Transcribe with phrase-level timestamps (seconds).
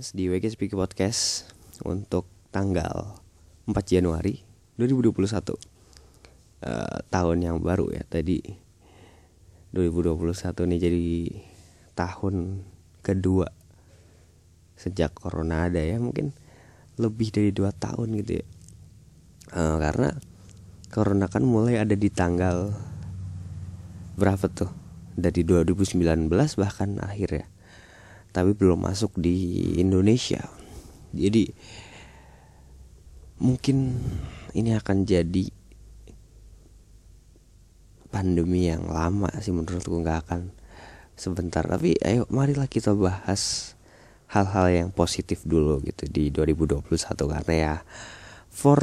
[0.00, 1.44] Merkans di WG Speak Podcast
[1.84, 3.20] untuk tanggal
[3.68, 4.40] 4 Januari
[4.80, 5.60] 2021 uh,
[7.12, 8.40] tahun yang baru ya tadi
[9.76, 10.24] 2021
[10.56, 11.08] nih jadi
[11.92, 12.64] tahun
[13.04, 13.52] kedua
[14.80, 16.32] sejak corona ada ya mungkin
[16.96, 18.46] lebih dari dua tahun gitu ya.
[19.52, 20.16] Uh, karena
[20.88, 22.72] corona kan mulai ada di tanggal
[24.16, 24.72] berapa tuh?
[25.12, 26.00] Dari 2019
[26.56, 27.44] bahkan akhir ya
[28.30, 30.46] tapi belum masuk di Indonesia.
[31.10, 31.50] Jadi
[33.42, 33.98] mungkin
[34.54, 35.50] ini akan jadi
[38.10, 40.40] pandemi yang lama sih menurutku nggak akan
[41.18, 41.66] sebentar.
[41.66, 43.74] Tapi ayo marilah kita bahas
[44.30, 46.86] hal-hal yang positif dulu gitu di 2021
[47.18, 47.74] karena ya
[48.46, 48.78] for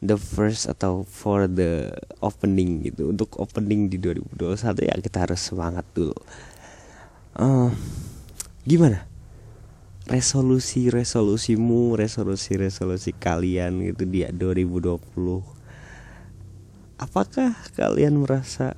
[0.00, 1.92] the first atau for the
[2.24, 6.16] opening gitu untuk opening di 2021 ya kita harus semangat dulu
[7.38, 7.70] uh,
[8.64, 9.06] gimana?
[10.10, 15.60] Resolusi resolusimu resolusi resolusi kalian gitu di 2020
[17.00, 18.76] apakah kalian merasa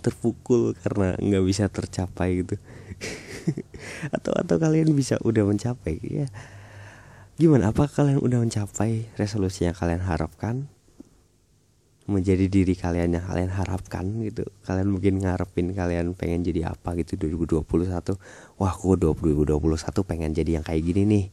[0.00, 2.56] terpukul karena nggak bisa tercapai gitu?
[4.14, 6.30] Atau atau kalian bisa udah mencapai ya?
[7.36, 7.74] Gimana?
[7.74, 10.70] Apa kalian udah mencapai resolusi yang kalian harapkan
[12.06, 14.46] menjadi diri kalian yang kalian harapkan gitu.
[14.62, 17.66] Kalian mungkin ngarepin kalian pengen jadi apa gitu 2021
[18.62, 19.58] wah aku 2021
[20.06, 21.24] pengen jadi yang kayak gini nih.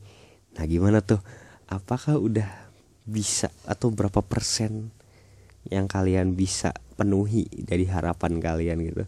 [0.58, 1.22] Nah gimana tuh?
[1.70, 2.50] Apakah udah
[3.06, 4.90] bisa atau berapa persen
[5.70, 9.06] yang kalian bisa penuhi dari harapan kalian gitu?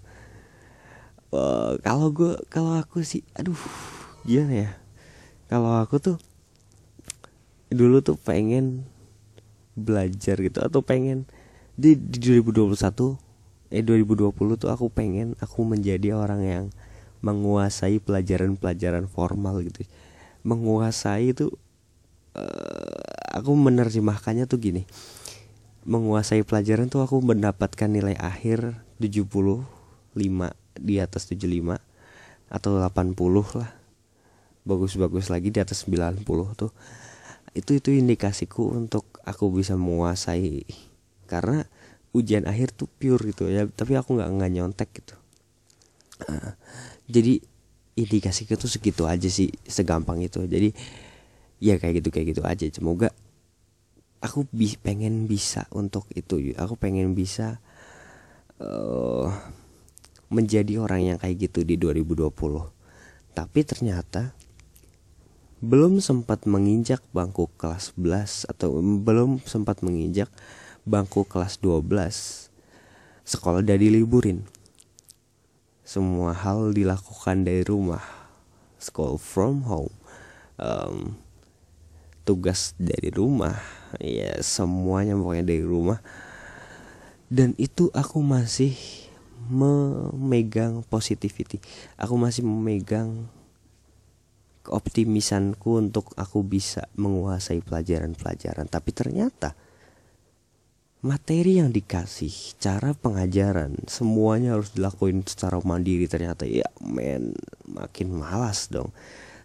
[1.34, 3.58] Uh, kalau gue kalau aku sih aduh
[4.22, 4.72] gimana ya?
[5.50, 6.18] Kalau aku tuh
[7.74, 8.86] dulu tuh pengen
[9.74, 11.26] belajar gitu atau pengen
[11.76, 13.20] di, di 2021
[13.76, 16.66] eh 2020 tuh aku pengen aku menjadi orang yang
[17.20, 19.84] menguasai pelajaran-pelajaran formal gitu.
[20.46, 21.50] Menguasai itu
[22.38, 24.84] uh, aku menerjemahkannya tuh gini.
[25.84, 29.66] Menguasai pelajaran tuh aku mendapatkan nilai akhir 75
[30.78, 31.82] di atas 75
[32.48, 33.72] atau 80 lah.
[34.66, 36.26] Bagus-bagus lagi di atas 90
[36.56, 36.72] tuh.
[37.58, 40.66] Itu itu indikasiku untuk aku bisa menguasai
[41.28, 41.66] karena
[42.16, 45.16] ujian akhir tuh pure gitu ya tapi aku nggak nggak nyontek gitu.
[46.26, 46.56] Uh,
[47.12, 47.44] jadi
[48.00, 50.46] indikasi itu segitu aja sih segampang itu.
[50.48, 50.72] Jadi
[51.60, 52.66] ya kayak gitu kayak gitu aja.
[52.72, 53.12] Semoga
[54.24, 56.56] aku bi pengen bisa untuk itu.
[56.56, 57.60] Aku pengen bisa
[58.64, 59.28] uh,
[60.32, 62.34] menjadi orang yang kayak gitu di 2020
[63.36, 64.32] tapi ternyata
[65.60, 70.32] belum sempat menginjak bangku kelas 11 atau belum sempat menginjak
[70.86, 72.46] bangku kelas 12
[73.26, 74.46] sekolah udah diliburin.
[75.82, 78.02] Semua hal dilakukan dari rumah.
[78.78, 79.94] School from home.
[80.62, 81.18] Um,
[82.22, 83.58] tugas dari rumah.
[83.98, 86.00] Ya semuanya pokoknya dari rumah.
[87.26, 88.78] Dan itu aku masih
[89.50, 91.58] memegang positivity.
[91.98, 93.26] Aku masih memegang
[94.66, 98.66] optimisanku untuk aku bisa menguasai pelajaran-pelajaran.
[98.70, 99.54] Tapi ternyata
[101.06, 107.38] materi yang dikasih, cara pengajaran, semuanya harus dilakuin secara mandiri ternyata ya men
[107.70, 108.90] makin malas dong.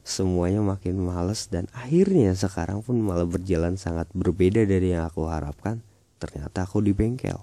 [0.01, 5.85] Semuanya makin malas dan akhirnya sekarang pun malah berjalan sangat berbeda dari yang aku harapkan.
[6.17, 7.37] Ternyata aku di bengkel.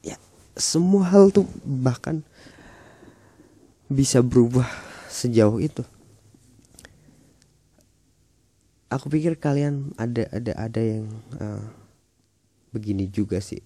[0.00, 0.16] Ya,
[0.56, 2.24] semua hal tuh bahkan
[3.92, 4.66] bisa berubah
[5.12, 5.84] sejauh itu.
[8.88, 11.81] Aku pikir kalian ada ada ada yang uh,
[12.72, 13.60] begini juga sih.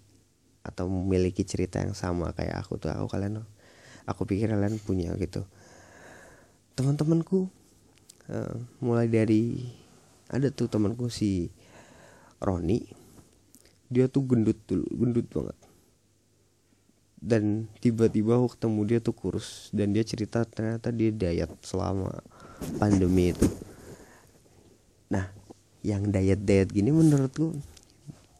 [0.66, 2.90] Atau memiliki cerita yang sama kayak aku tuh.
[2.90, 3.46] Aku kalian
[4.04, 5.46] aku pikir kalian punya gitu.
[6.74, 7.48] Teman-temanku
[8.28, 9.70] uh, mulai dari
[10.26, 11.48] ada tuh temanku si
[12.42, 12.82] Roni.
[13.86, 15.56] Dia tuh gendut tuh gendut banget.
[17.16, 19.70] Dan tiba-tiba aku ketemu dia tuh kurus.
[19.70, 22.10] Dan dia cerita ternyata dia diet selama
[22.82, 23.46] pandemi itu.
[25.14, 25.30] Nah
[25.86, 27.54] yang diet diet gini menurutku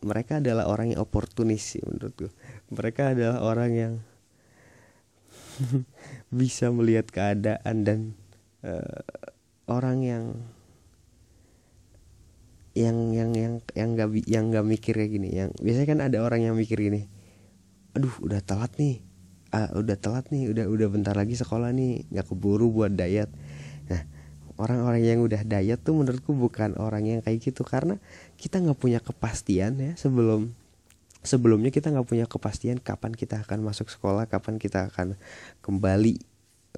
[0.02, 2.28] mereka adalah orang yang oportunis sih menurutku.
[2.72, 3.92] Mereka adalah orang yang
[6.40, 7.98] bisa melihat keadaan dan
[8.64, 9.04] uh,
[9.68, 10.24] orang yang
[12.76, 15.28] yang yang yang yang gak yang gak mikir kayak gini.
[15.32, 17.08] Yang biasanya kan ada orang yang mikir gini
[17.96, 19.00] aduh udah telat nih.
[19.48, 20.52] Ah, udah telat nih.
[20.52, 22.04] Udah udah bentar lagi sekolah nih.
[22.12, 23.32] Nggak keburu buat diet
[24.56, 27.62] orang-orang yang udah diet tuh menurutku bukan orang yang kayak gitu.
[27.62, 27.96] Karena
[28.40, 30.52] kita nggak punya kepastian ya sebelum
[31.26, 35.18] sebelumnya kita nggak punya kepastian kapan kita akan masuk sekolah kapan kita akan
[35.58, 36.14] kembali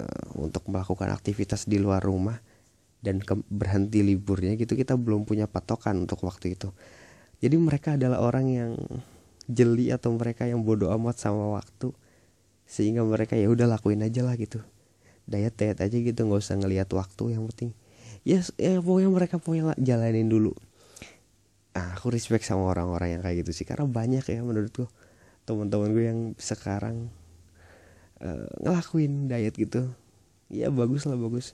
[0.01, 2.41] uh, untuk melakukan aktivitas di luar rumah
[2.99, 4.75] dan ke, berhenti liburnya gitu.
[4.75, 6.73] Kita belum punya patokan untuk waktu itu.
[7.39, 8.71] Jadi mereka adalah orang yang
[9.49, 11.89] jeli atau mereka yang bodoh amat sama waktu
[12.69, 14.61] sehingga mereka ya udah lakuin aja lah gitu
[15.29, 17.71] diet diet aja gitu nggak usah ngelihat waktu yang penting.
[18.25, 20.57] Ya ya pokoknya mereka pokoknya jalanin dulu.
[21.77, 24.89] Ah, aku respect sama orang-orang yang kayak gitu sih karena banyak ya menurutku
[25.45, 27.13] teman-teman gue yang sekarang
[28.19, 29.93] uh, ngelakuin diet gitu.
[30.49, 31.53] Ya bagus lah bagus.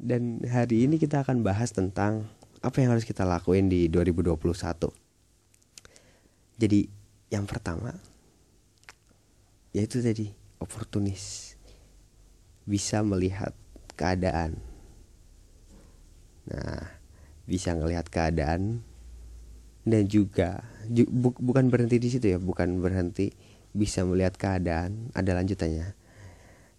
[0.00, 2.26] Dan hari ini kita akan bahas tentang
[2.58, 4.34] apa yang harus kita lakuin di 2021
[6.58, 6.90] jadi
[7.30, 7.94] yang pertama
[9.70, 11.47] yaitu tadi oportunis
[12.68, 13.56] bisa melihat
[13.96, 14.60] keadaan.
[16.52, 17.00] Nah
[17.48, 18.84] bisa ngelihat keadaan
[19.88, 20.60] dan juga
[20.92, 23.32] bu, bukan berhenti di situ ya bukan berhenti
[23.72, 25.96] bisa melihat keadaan ada lanjutannya.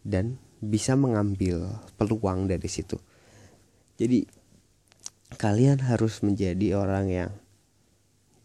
[0.05, 3.01] Dan bisa mengambil peluang dari situ.
[3.97, 4.29] Jadi
[5.41, 7.31] kalian harus menjadi orang yang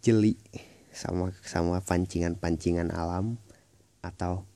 [0.00, 0.40] jeli
[0.94, 3.36] sama sama pancingan-pancingan alam
[4.04, 4.46] atau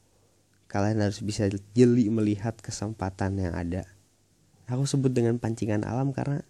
[0.68, 3.88] kalian harus bisa jeli melihat kesempatan yang ada.
[4.68, 6.44] Aku sebut dengan pancingan alam karena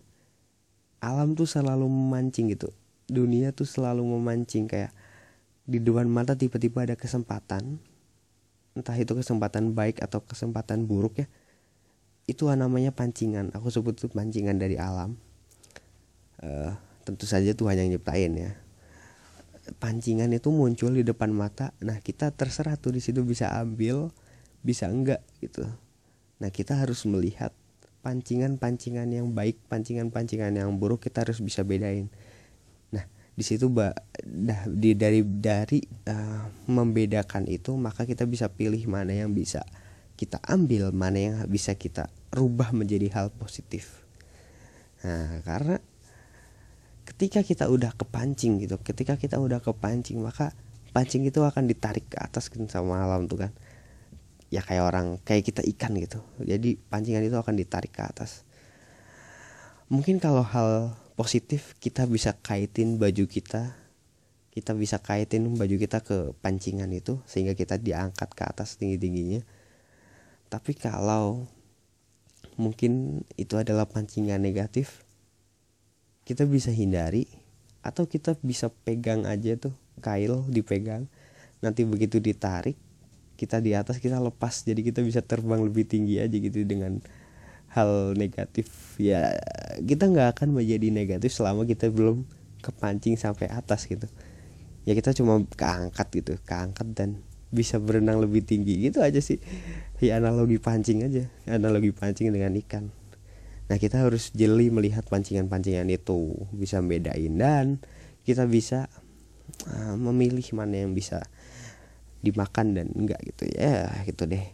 [0.98, 2.74] alam tuh selalu memancing gitu.
[3.06, 4.90] Dunia tuh selalu memancing kayak
[5.64, 7.78] di depan mata tiba-tiba ada kesempatan.
[8.74, 11.26] Entah itu kesempatan baik atau kesempatan buruk ya.
[12.26, 13.54] Itu namanya pancingan.
[13.54, 15.14] Aku sebut itu pancingan dari alam.
[16.42, 16.74] Uh,
[17.06, 18.52] tentu saja Tuhan yang nyiptain ya
[19.76, 24.08] pancingan itu muncul di depan mata nah kita terserah tuh di situ bisa ambil
[24.62, 25.66] bisa enggak gitu.
[26.42, 27.54] Nah kita harus melihat
[28.02, 32.10] pancingan-pancingan yang baik pancingan-pancingan yang buruk kita harus bisa bedain.
[32.94, 33.04] Nah
[33.34, 39.34] di situ dah di dari dari uh, membedakan itu maka kita bisa pilih mana yang
[39.34, 39.62] bisa
[40.18, 44.02] kita ambil mana yang bisa kita rubah menjadi hal positif.
[45.06, 45.78] Nah karena
[47.08, 50.52] ketika kita udah kepancing gitu ketika kita udah kepancing maka
[50.92, 53.52] pancing itu akan ditarik ke atas kan sama alam tuh kan.
[54.48, 56.24] Ya kayak orang kayak kita ikan gitu.
[56.40, 58.42] Jadi pancingan itu akan ditarik ke atas.
[59.92, 63.78] Mungkin kalau hal positif kita bisa kaitin baju kita
[64.50, 69.42] kita bisa kaitin baju kita ke pancingan itu sehingga kita diangkat ke atas tinggi tingginya
[70.50, 71.46] tapi kalau
[72.58, 75.06] mungkin itu adalah pancingan negatif
[76.28, 77.24] kita bisa hindari
[77.80, 79.72] atau kita bisa pegang aja tuh
[80.04, 81.08] kail dipegang.
[81.64, 82.76] Nanti begitu ditarik
[83.40, 84.68] kita di atas kita lepas.
[84.68, 87.00] Jadi kita bisa terbang lebih tinggi aja gitu dengan
[87.72, 88.68] hal negatif.
[89.00, 89.40] Ya
[89.80, 92.28] kita nggak akan menjadi negatif selama kita belum
[92.60, 94.04] kepancing sampai atas gitu.
[94.84, 98.76] Ya kita cuma keangkat gitu keangkat dan bisa berenang lebih tinggi.
[98.84, 99.40] Gitu aja sih.
[100.04, 101.24] Ya analogi pancing aja.
[101.48, 102.92] Analogi pancing dengan ikan
[103.68, 106.32] Nah kita harus jeli melihat pancingan-pancingan itu.
[106.56, 107.80] Bisa bedain dan
[108.24, 108.88] kita bisa
[109.68, 111.20] uh, memilih mana yang bisa
[112.24, 113.92] dimakan dan enggak gitu ya.
[114.08, 114.46] Gitu deh.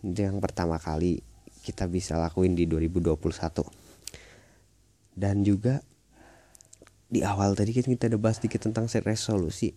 [0.00, 1.20] Itu yang pertama kali
[1.60, 3.20] kita bisa lakuin di 2021
[5.20, 5.84] dan juga
[7.10, 9.76] di awal tadi kan kita udah bahas sedikit tentang resolusi.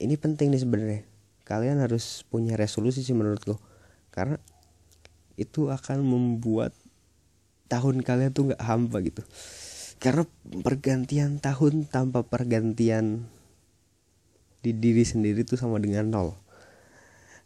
[0.00, 1.02] Ini penting nih sebenarnya.
[1.44, 3.60] Kalian harus punya resolusi sih menurutku
[4.08, 4.40] karena
[5.36, 6.72] itu akan membuat
[7.68, 9.22] tahun kalian tuh nggak hampa gitu.
[10.02, 10.28] Karena
[10.60, 13.24] pergantian tahun tanpa pergantian
[14.64, 16.30] di diri sendiri tuh sama dengan nol.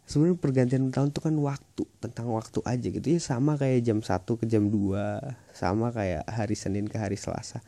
[0.09, 3.05] Sebenarnya pergantian tahun tuh kan waktu tentang waktu aja gitu.
[3.05, 7.61] Ya sama kayak jam 1 ke jam 2 sama kayak hari Senin ke hari Selasa.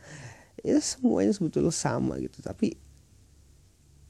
[0.60, 2.74] Ya semuanya sebetulnya sama gitu tapi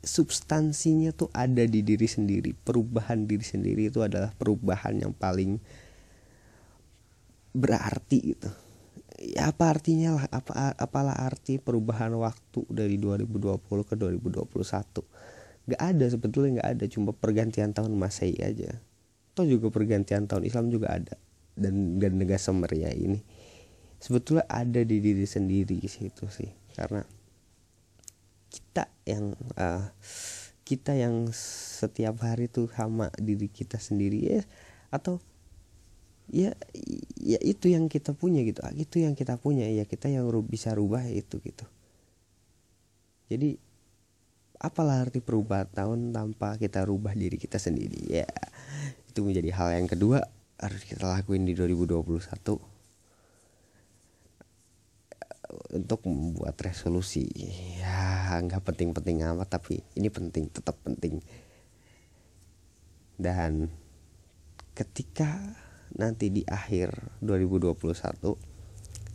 [0.02, 2.56] substansinya tuh ada di diri sendiri.
[2.58, 5.62] Perubahan diri sendiri itu adalah perubahan yang paling
[7.52, 8.50] berarti gitu.
[9.22, 10.26] Ya apa artinya lah?
[10.34, 14.50] Apa apalah arti perubahan waktu dari 2020 ke 2021
[15.62, 16.84] nggak ada sebetulnya nggak ada.
[16.90, 18.82] Cuma pergantian tahun masehi aja.
[19.32, 21.14] Atau juga pergantian tahun Islam juga ada.
[21.54, 23.22] Dan dan negara ya ini.
[24.02, 26.50] Sebetulnya ada di diri sendiri situ sih.
[26.74, 27.06] Karena
[28.50, 29.86] kita yang uh,
[30.66, 34.18] kita yang setiap hari tuh sama diri kita sendiri.
[34.18, 34.42] Ya
[34.92, 35.24] atau
[36.32, 36.56] ya
[37.20, 38.64] ya itu yang kita punya gitu.
[38.64, 39.68] Ah, itu yang kita punya.
[39.68, 41.68] Ya kita yang bisa rubah itu gitu.
[43.28, 43.60] Jadi
[44.58, 48.00] apalah arti perubahan tahun tanpa kita rubah diri kita sendiri?
[48.08, 48.26] Ya
[49.12, 50.24] itu menjadi hal yang kedua
[50.56, 52.00] harus kita lakuin di 2021
[55.76, 57.28] untuk membuat resolusi.
[57.76, 61.20] Ya nggak penting-penting amat tapi ini penting tetap penting.
[63.20, 63.68] Dan
[64.72, 65.38] ketika
[65.98, 67.76] nanti di akhir 2021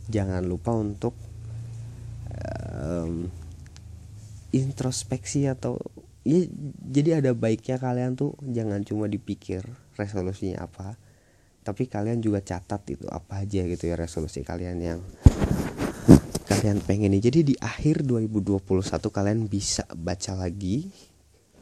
[0.08, 1.14] jangan lupa untuk
[2.32, 3.28] um,
[4.54, 5.76] introspeksi atau
[6.24, 6.44] ya
[6.88, 9.64] jadi ada baiknya kalian tuh jangan cuma dipikir
[10.00, 10.96] resolusinya apa
[11.66, 15.00] tapi kalian juga catat itu apa aja gitu ya resolusi kalian yang
[16.48, 17.28] kalian pengen nih.
[17.30, 18.64] Jadi di akhir 2021
[19.12, 20.90] kalian bisa baca lagi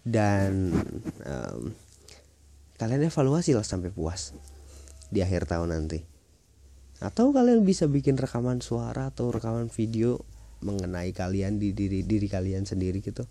[0.07, 0.71] dan
[1.27, 1.75] um,
[2.79, 4.33] kalian evaluasi lah sampai puas
[5.11, 6.05] di akhir tahun nanti.
[7.03, 10.25] Atau kalian bisa bikin rekaman suara atau rekaman video
[10.65, 13.29] mengenai kalian di diri diri kalian sendiri gitu.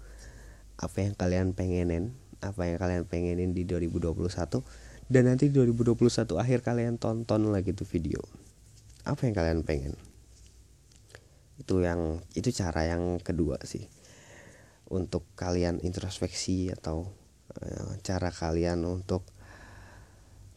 [0.77, 2.13] Apa yang kalian pengenin
[2.43, 4.21] apa yang kalian pengenin di 2021
[5.09, 5.97] dan nanti 2021
[6.37, 8.21] akhir kalian tonton lagi tuh video.
[9.05, 9.93] Apa yang kalian pengen?
[11.61, 13.85] Itu yang itu cara yang kedua sih.
[14.89, 17.09] Untuk kalian introspeksi atau
[17.53, 19.25] uh, cara kalian untuk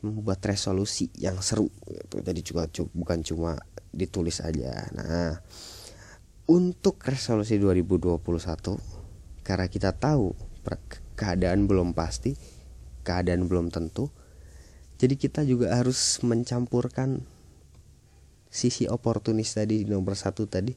[0.05, 2.23] membuat resolusi yang seru gitu.
[2.23, 2.62] jadi juga
[2.95, 3.59] bukan cuma
[3.90, 5.43] ditulis aja nah
[6.49, 8.19] untuk resolusi 2021
[9.45, 10.37] karena kita tahu
[11.19, 12.38] keadaan belum pasti,
[13.02, 14.12] keadaan belum tentu.
[15.00, 17.25] Jadi kita juga harus mencampurkan
[18.49, 20.73] sisi oportunis tadi nomor satu tadi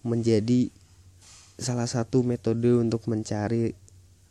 [0.00, 0.72] menjadi
[1.60, 3.72] salah satu metode untuk mencari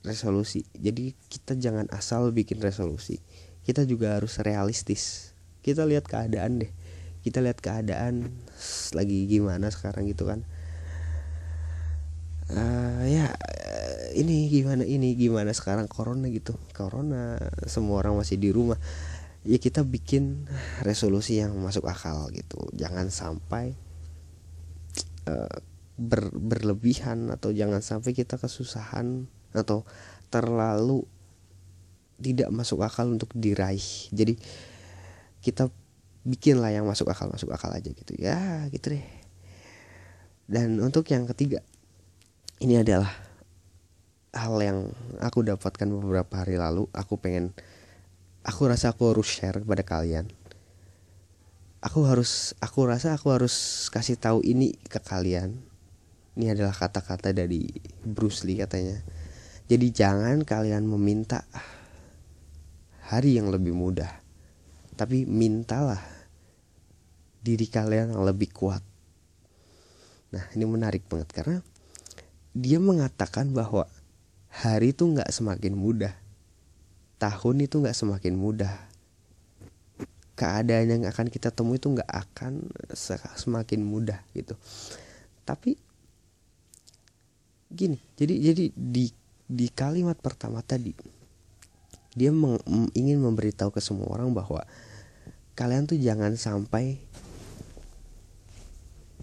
[0.04, 0.68] resolusi.
[0.76, 3.18] Jadi kita jangan asal bikin resolusi.
[3.64, 5.32] Kita juga harus realistis.
[5.64, 6.72] Kita lihat keadaan deh.
[7.24, 8.32] Kita lihat keadaan
[8.92, 10.44] lagi gimana sekarang gitu kan.
[12.52, 13.32] Uh, ya
[14.14, 16.60] ini gimana ini gimana sekarang corona gitu.
[16.76, 18.76] Corona semua orang masih di rumah.
[19.48, 20.48] Ya kita bikin
[20.84, 22.60] resolusi yang masuk akal gitu.
[22.76, 23.76] Jangan sampai
[25.28, 25.58] uh,
[25.96, 29.88] ber, berlebihan atau jangan sampai kita kesusahan atau
[30.34, 31.06] terlalu
[32.24, 33.84] tidak masuk akal untuk diraih.
[34.16, 34.40] Jadi
[35.44, 35.68] kita
[36.24, 38.16] bikin lah yang masuk akal masuk akal aja gitu.
[38.16, 39.06] Ya gitu deh.
[40.48, 41.60] Dan untuk yang ketiga
[42.64, 43.12] ini adalah
[44.32, 44.88] hal yang
[45.20, 46.88] aku dapatkan beberapa hari lalu.
[46.96, 47.52] Aku pengen
[48.48, 50.32] aku rasa aku harus share kepada kalian.
[51.84, 55.60] Aku harus aku rasa aku harus kasih tahu ini ke kalian.
[56.34, 57.70] Ini adalah kata-kata dari
[58.02, 59.04] Bruce Lee katanya.
[59.68, 61.46] Jadi jangan kalian meminta
[63.10, 64.24] hari yang lebih mudah
[64.94, 66.00] tapi mintalah
[67.44, 68.80] diri kalian yang lebih kuat.
[70.32, 71.60] Nah ini menarik banget karena
[72.56, 73.90] dia mengatakan bahwa
[74.48, 76.14] hari itu nggak semakin mudah,
[77.20, 78.74] tahun itu nggak semakin mudah,
[80.38, 82.64] keadaan yang akan kita temui itu nggak akan
[83.36, 84.56] semakin mudah gitu.
[85.44, 85.76] Tapi
[87.74, 89.12] gini, jadi jadi di
[89.44, 90.96] di kalimat pertama tadi
[92.14, 92.62] dia meng,
[92.94, 94.62] ingin memberitahu ke semua orang bahwa
[95.54, 97.02] kalian tuh jangan sampai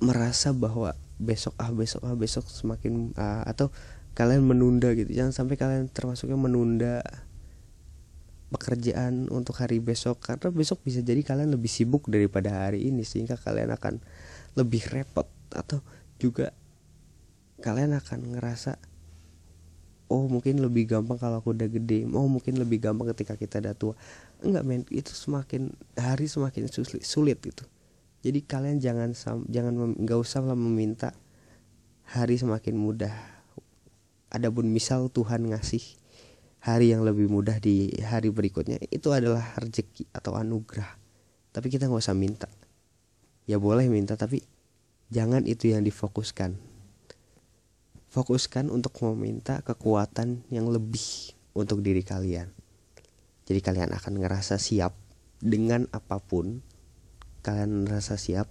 [0.01, 3.69] merasa bahwa besok ah besok ah besok semakin uh, atau
[4.17, 5.13] kalian menunda gitu.
[5.13, 7.05] Jangan sampai kalian termasuknya menunda
[8.51, 13.39] pekerjaan untuk hari besok karena besok bisa jadi kalian lebih sibuk daripada hari ini sehingga
[13.39, 14.03] kalian akan
[14.59, 15.79] lebih repot atau
[16.19, 16.51] juga
[17.63, 18.90] kalian akan ngerasa
[20.11, 22.05] oh mungkin lebih gampang kalau aku udah gede.
[22.11, 23.95] Oh mungkin lebih gampang ketika kita udah tua.
[24.43, 24.83] Enggak men.
[24.91, 27.65] Itu semakin hari semakin sulit, sulit gitu
[28.21, 29.17] jadi kalian jangan
[29.49, 31.17] jangan nggak usah lah meminta
[32.05, 33.15] hari semakin mudah.
[34.31, 35.83] Adapun misal Tuhan ngasih
[36.61, 41.01] hari yang lebih mudah di hari berikutnya itu adalah rezeki atau anugerah.
[41.51, 42.47] Tapi kita nggak usah minta.
[43.49, 44.45] Ya boleh minta tapi
[45.09, 46.55] jangan itu yang difokuskan
[48.11, 52.51] fokuskan untuk meminta kekuatan yang lebih untuk diri kalian
[53.51, 54.95] jadi kalian akan ngerasa siap
[55.43, 56.63] dengan apa pun
[57.41, 58.47] kalian merasa siap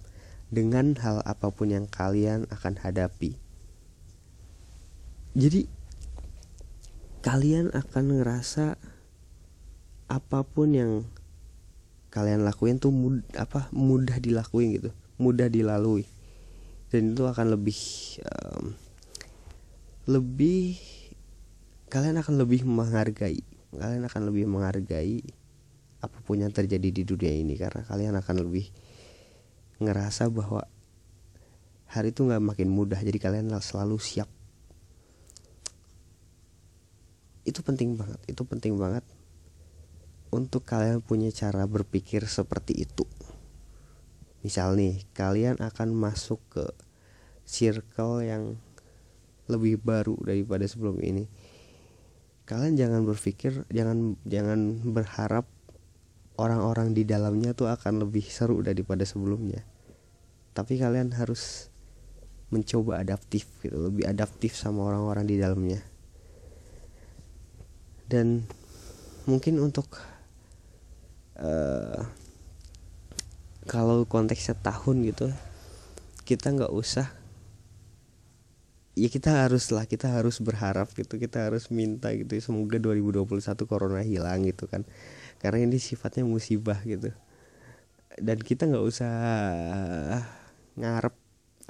[0.50, 3.38] dengan hal apa pun yang kalian akan hadapi.
[5.38, 5.70] Jadi
[7.22, 8.74] kalian akan ngerasa
[10.10, 10.92] apa pun yang
[12.10, 14.90] kalian lakuin tuh mud, apa mudah dilakuin gitu,
[15.22, 16.02] mudah dilalui.
[16.90, 17.78] Dan itu akan lebih
[18.26, 18.74] um,
[20.10, 20.74] lebih
[21.86, 25.22] kalian akan lebih menghargai, kalian akan lebih menghargai
[26.02, 28.66] apa pun yang terjadi di dunia ini karena kalian akan lebih
[29.78, 30.66] ngerasa bahwa
[31.86, 34.26] hari itu nggak makin mudah jadi kalian selalu siap.
[37.46, 39.06] Itu penting banget itu penting banget
[40.34, 43.06] untuk kalian punya cara berpikir seperti itu.
[44.42, 46.66] Misal nih kalian akan masuk ke
[47.46, 48.58] circle yang
[49.50, 51.26] lebih baru daripada sebelum ini.
[52.46, 55.46] Kalian jangan berpikir jangan jangan berharap
[56.38, 59.62] orang-orang di dalamnya tuh akan lebih seru daripada sebelumnya.
[60.54, 61.70] Tapi kalian harus
[62.50, 65.80] mencoba adaptif gitu lebih adaptif sama orang-orang di dalamnya.
[68.10, 68.42] Dan
[69.28, 70.02] mungkin untuk
[71.38, 72.02] uh,
[73.70, 75.30] kalau konteksnya tahun gitu
[76.26, 77.19] kita nggak usah
[78.98, 83.30] ya kita harus lah kita harus berharap gitu kita harus minta gitu semoga 2021
[83.70, 84.82] corona hilang gitu kan.
[85.38, 87.14] Karena ini sifatnya musibah gitu.
[88.18, 89.14] Dan kita nggak usah
[90.74, 91.14] ngarep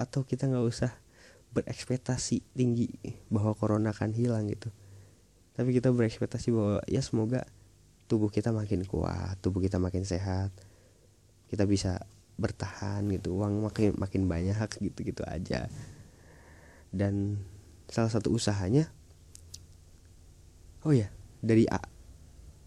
[0.01, 0.91] atau kita nggak usah
[1.53, 2.89] berekspektasi tinggi
[3.29, 4.73] bahwa corona akan hilang gitu.
[5.55, 7.45] Tapi kita berekspektasi bahwa ya semoga
[8.09, 10.51] tubuh kita makin kuat tubuh kita makin sehat.
[11.53, 12.01] Kita bisa
[12.41, 15.69] bertahan gitu uang makin makin banyak gitu gitu aja
[16.91, 17.39] dan
[17.91, 18.91] salah satu usahanya
[20.87, 21.11] oh ya
[21.43, 21.83] dari A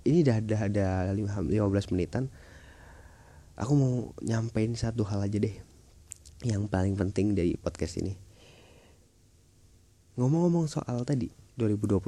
[0.04, 2.28] ini udah ada ada 15 menitan
[3.56, 5.56] aku mau nyampein satu hal aja deh
[6.44, 8.12] yang paling penting dari podcast ini.
[10.20, 12.04] Ngomong-ngomong soal tadi 2021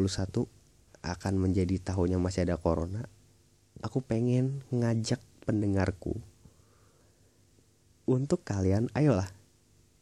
[1.06, 3.06] akan menjadi tahun yang masih ada corona
[3.86, 6.18] aku pengen ngajak pendengarku
[8.10, 9.30] untuk kalian ayolah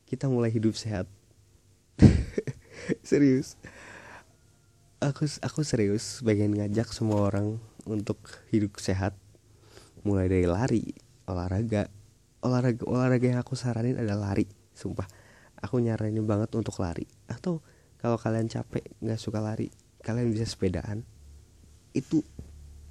[0.08, 1.12] kita mulai hidup sehat
[3.04, 3.60] serius.
[5.04, 8.18] Aku aku serius pengen ngajak semua orang untuk
[8.50, 9.12] hidup sehat.
[10.08, 10.84] Mulai dari lari
[11.28, 11.92] olahraga.
[12.44, 15.08] Olahraga olahraga yang aku saranin adalah lari sumpah.
[15.60, 17.04] Aku nyaranin banget untuk lari.
[17.28, 17.60] Atau
[18.00, 19.68] kalau kalian capek nggak suka lari
[20.04, 21.04] kalian bisa sepedaan.
[21.92, 22.24] Itu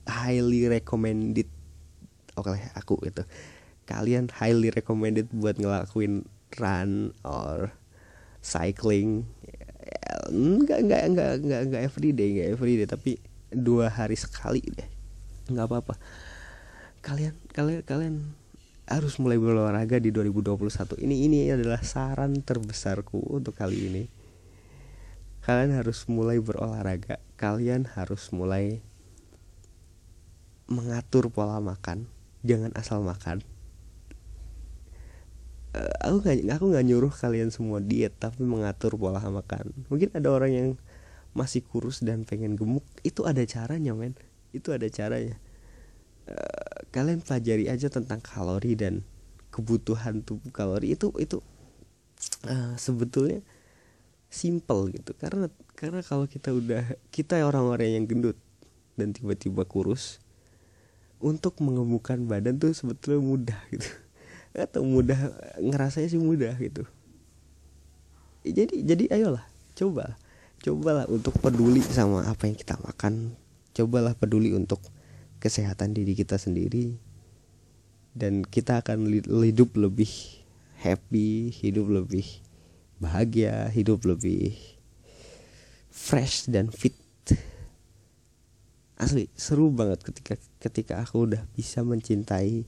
[0.04, 1.48] highly recommended.
[2.36, 3.24] Oke okay, aku itu
[3.84, 6.24] kalian highly recommended buat ngelakuin
[6.56, 7.74] run or
[8.40, 9.28] cycling
[10.32, 13.12] enggak enggak enggak enggak enggak everyday enggak everyday tapi
[13.52, 14.88] dua hari sekali deh.
[15.52, 15.94] Nggak apa-apa.
[17.04, 18.16] Kalian kalian kalian
[18.88, 24.04] harus mulai berolahraga di 2021 ini ini adalah saran terbesarku untuk kali ini.
[25.44, 27.20] Kalian harus mulai berolahraga.
[27.36, 28.80] Kalian harus mulai
[30.70, 32.08] mengatur pola makan.
[32.42, 33.51] Jangan asal makan
[35.72, 39.72] aku nggak aku nggak nyuruh kalian semua diet tapi mengatur pola makan.
[39.88, 40.68] Mungkin ada orang yang
[41.32, 42.84] masih kurus dan pengen gemuk.
[43.00, 44.12] Itu ada caranya men.
[44.52, 45.40] Itu ada caranya.
[46.28, 49.00] Uh, kalian pelajari aja tentang kalori dan
[49.48, 50.92] kebutuhan tubuh kalori.
[50.92, 51.40] Itu itu
[52.44, 53.40] uh, sebetulnya
[54.28, 55.16] simple gitu.
[55.16, 58.36] Karena karena kalau kita udah kita orang-orang yang gendut
[59.00, 60.20] dan tiba-tiba kurus
[61.16, 64.01] untuk mengemukkan badan tuh sebetulnya mudah gitu
[64.52, 65.16] atau mudah
[65.58, 66.84] ngerasanya sih mudah gitu.
[68.44, 70.20] Jadi jadi ayolah coba
[70.62, 73.34] cobalah untuk peduli sama apa yang kita makan.
[73.72, 74.84] Cobalah peduli untuk
[75.40, 77.00] kesehatan diri kita sendiri.
[78.12, 80.12] Dan kita akan hidup lebih
[80.82, 82.26] happy hidup lebih
[82.98, 84.58] bahagia hidup lebih
[85.88, 86.98] fresh dan fit.
[88.98, 92.66] Asli seru banget ketika ketika aku udah bisa mencintai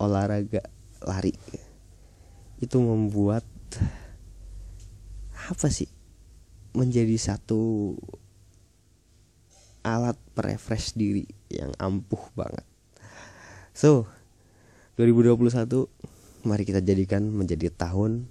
[0.00, 0.64] olahraga
[1.04, 1.34] lari.
[2.60, 3.44] Itu membuat
[5.50, 5.88] apa sih
[6.76, 7.94] menjadi satu
[9.82, 12.62] alat refresh diri yang ampuh banget.
[13.72, 14.06] So
[15.00, 15.88] 2021
[16.44, 18.28] mari kita jadikan menjadi tahun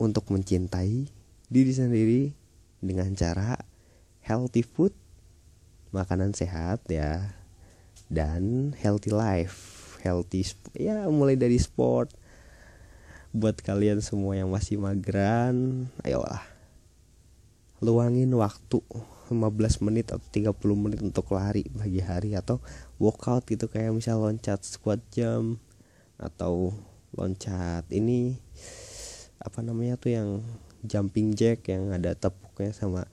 [0.00, 1.08] untuk mencintai
[1.48, 2.22] diri sendiri
[2.80, 3.60] dengan cara
[4.24, 4.92] healthy food
[5.92, 7.32] makanan sehat ya
[8.12, 12.14] dan healthy life healthy ya mulai dari sport.
[13.28, 16.40] Buat kalian semua yang masih mageran ayolah.
[17.78, 18.80] Luangin waktu
[19.28, 22.58] 15 menit atau 30 menit untuk lari pagi hari atau
[22.96, 25.60] workout gitu kayak misal loncat squat jam
[26.16, 26.72] atau
[27.12, 28.40] loncat ini
[29.38, 30.28] apa namanya tuh yang
[30.82, 33.06] jumping jack yang ada tepuknya sama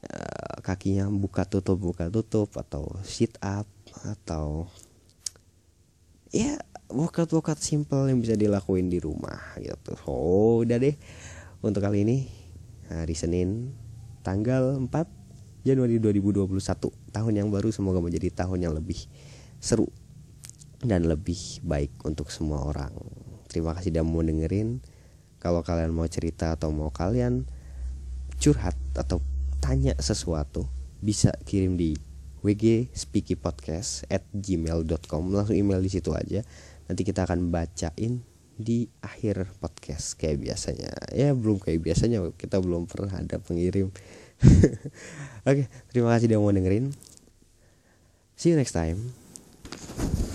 [0.00, 3.68] uh, kakinya buka tutup buka tutup atau sit up
[4.06, 4.70] atau
[6.32, 6.60] ya
[6.92, 9.96] workout workout simple yang bisa dilakuin di rumah gitu.
[10.08, 10.96] Oh udah deh.
[11.58, 12.30] Untuk kali ini
[12.88, 13.74] hari Senin
[14.22, 14.88] tanggal 4
[15.66, 16.48] Januari 2021
[17.12, 19.10] tahun yang baru semoga menjadi tahun yang lebih
[19.58, 19.90] seru
[20.80, 22.94] dan lebih baik untuk semua orang.
[23.50, 24.78] Terima kasih sudah mau dengerin.
[25.38, 27.46] Kalau kalian mau cerita atau mau kalian
[28.38, 29.18] curhat atau
[29.58, 30.66] tanya sesuatu
[31.02, 31.94] bisa kirim di
[32.44, 36.44] wg speaky podcast at gmail.com langsung email di situ aja.
[36.88, 38.24] Nanti kita akan bacain
[38.58, 40.90] di akhir podcast kayak biasanya.
[41.14, 42.22] Ya belum kayak biasanya.
[42.34, 43.90] Kita belum pernah ada pengirim.
[45.48, 46.94] Oke terima kasih udah mau dengerin.
[48.38, 50.27] See you next time